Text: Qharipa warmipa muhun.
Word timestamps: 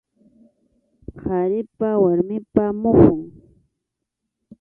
Qharipa 1.21 1.89
warmipa 2.03 2.65
muhun. 2.81 3.21